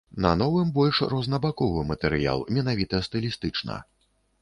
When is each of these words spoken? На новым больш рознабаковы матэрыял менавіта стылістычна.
На 0.23 0.29
новым 0.41 0.71
больш 0.77 1.01
рознабаковы 1.13 1.85
матэрыял 1.91 2.45
менавіта 2.59 3.05
стылістычна. 3.11 3.83